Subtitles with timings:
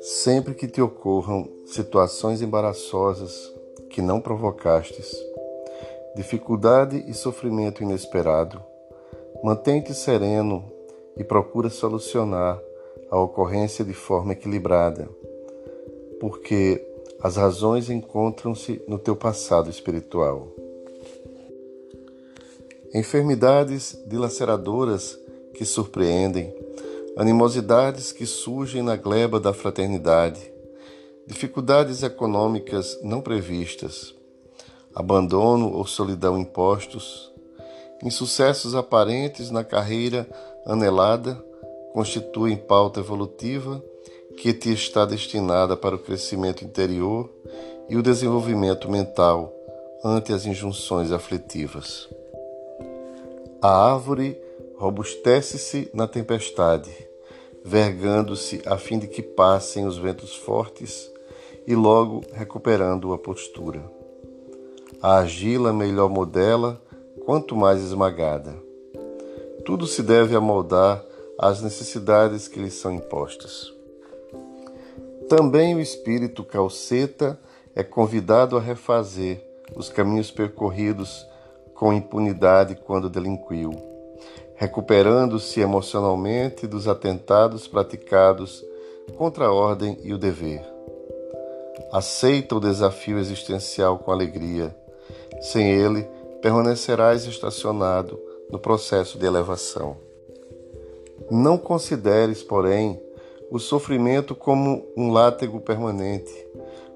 [0.00, 3.52] Sempre que te ocorram situações embaraçosas
[3.90, 5.16] que não provocastes,
[6.16, 8.62] dificuldade e sofrimento inesperado,
[9.42, 10.64] mantente sereno
[11.16, 12.60] e procura solucionar
[13.10, 15.08] a ocorrência de forma equilibrada,
[16.20, 16.84] porque
[17.22, 20.61] as razões encontram-se no teu passado espiritual.
[22.94, 25.18] Enfermidades dilaceradoras
[25.54, 26.54] que surpreendem,
[27.16, 30.52] animosidades que surgem na gleba da fraternidade,
[31.26, 34.14] dificuldades econômicas não previstas,
[34.94, 37.32] abandono ou solidão impostos,
[38.02, 40.28] insucessos aparentes na carreira
[40.66, 41.42] anelada
[41.94, 43.82] constituem pauta evolutiva
[44.36, 47.30] que te está destinada para o crescimento interior
[47.88, 49.50] e o desenvolvimento mental
[50.04, 52.08] ante as injunções aflitivas.
[53.62, 54.36] A árvore
[54.76, 56.90] robustece-se na tempestade,
[57.64, 61.08] vergando-se a fim de que passem os ventos fortes
[61.64, 63.80] e logo recuperando a postura.
[65.00, 66.82] A argila melhor modela
[67.24, 68.56] quanto mais esmagada.
[69.64, 71.04] Tudo se deve amoldar
[71.38, 73.72] às necessidades que lhe são impostas.
[75.28, 77.38] Também o espírito calceta
[77.76, 79.40] é convidado a refazer
[79.76, 81.24] os caminhos percorridos
[81.82, 83.72] com impunidade quando delinquiu,
[84.54, 88.64] recuperando-se emocionalmente dos atentados praticados
[89.16, 90.64] contra a ordem e o dever.
[91.90, 94.72] Aceita o desafio existencial com alegria.
[95.40, 96.06] Sem ele,
[96.40, 98.16] permanecerás estacionado
[98.48, 99.96] no processo de elevação.
[101.28, 103.02] Não consideres, porém,
[103.50, 106.32] o sofrimento como um látego permanente,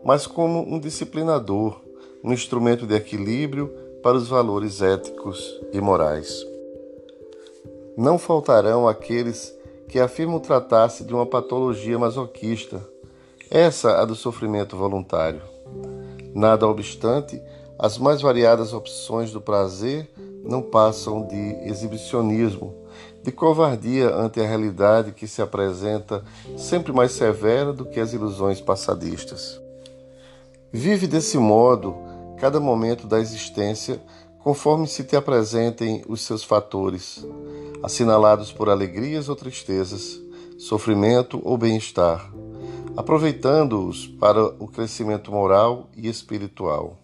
[0.04, 1.80] mas como um disciplinador,
[2.22, 6.44] um instrumento de equilíbrio para os valores éticos e morais.
[7.96, 9.54] Não faltarão aqueles
[9.88, 12.80] que afirmam tratar-se de uma patologia masoquista,
[13.50, 15.40] essa a do sofrimento voluntário.
[16.34, 17.40] Nada obstante,
[17.78, 20.08] as mais variadas opções do prazer
[20.44, 22.74] não passam de exibicionismo,
[23.22, 26.22] de covardia ante a realidade que se apresenta
[26.56, 29.60] sempre mais severa do que as ilusões passadistas.
[30.72, 31.96] Vive desse modo
[32.38, 34.00] cada momento da existência
[34.38, 37.26] conforme se te apresentem os seus fatores,
[37.82, 40.20] assinalados por alegrias ou tristezas,
[40.56, 42.32] sofrimento ou bem-estar,
[42.96, 46.96] aproveitando-os para o crescimento moral e espiritual.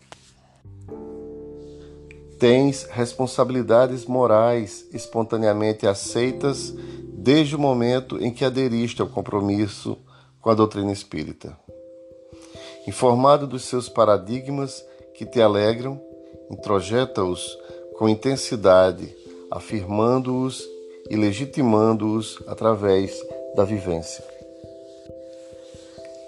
[2.38, 6.74] Tens responsabilidades morais espontaneamente aceitas
[7.12, 9.98] desde o momento em que aderiste ao compromisso
[10.40, 11.56] com a doutrina espírita.
[12.86, 14.84] Informado dos seus paradigmas
[15.22, 16.00] que te alegram,
[16.50, 17.56] introjeta-os
[17.96, 19.14] com intensidade,
[19.48, 20.68] afirmando-os
[21.08, 23.24] e legitimando-os através
[23.54, 24.24] da vivência.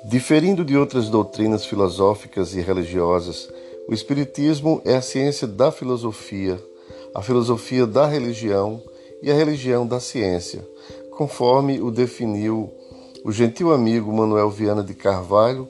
[0.05, 3.49] Diferindo de outras doutrinas filosóficas e religiosas,
[3.88, 6.62] o Espiritismo é a ciência da filosofia,
[7.12, 8.81] a filosofia da religião
[9.21, 10.65] e a religião da ciência,
[11.11, 12.71] conforme o definiu
[13.25, 15.69] o gentil amigo Manuel Viana de Carvalho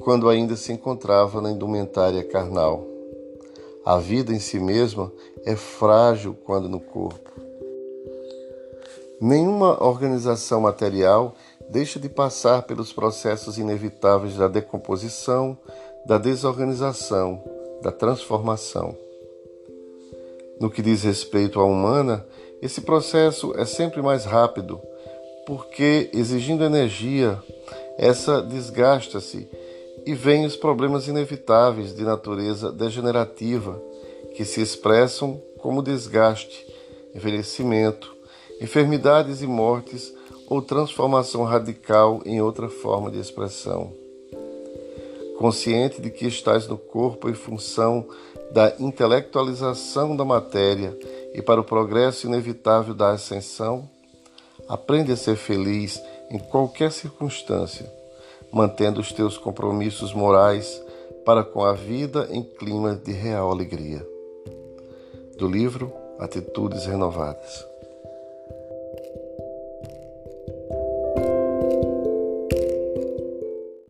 [0.00, 2.86] quando ainda se encontrava na indumentária carnal.
[3.84, 5.12] A vida em si mesma
[5.44, 7.30] é frágil quando no corpo.
[9.20, 11.34] Nenhuma organização material
[11.70, 15.56] deixa de passar pelos processos inevitáveis da decomposição,
[16.04, 17.42] da desorganização,
[17.82, 18.96] da transformação.
[20.60, 22.26] No que diz respeito à humana,
[22.62, 24.80] esse processo é sempre mais rápido,
[25.46, 27.40] porque exigindo energia,
[27.98, 29.48] essa desgasta-se
[30.06, 33.82] e vêm os problemas inevitáveis de natureza degenerativa
[34.36, 36.64] que se expressam como desgaste,
[37.12, 38.14] envelhecimento,
[38.60, 40.14] enfermidades e mortes
[40.48, 43.92] ou transformação radical em outra forma de expressão.
[45.38, 48.06] Consciente de que estás no corpo em função
[48.52, 50.96] da intelectualização da matéria
[51.34, 53.90] e para o progresso inevitável da ascensão,
[54.68, 57.90] aprende a ser feliz em qualquer circunstância,
[58.52, 60.82] mantendo os teus compromissos morais
[61.24, 64.06] para com a vida em clima de real alegria.
[65.36, 67.75] Do livro Atitudes Renovadas.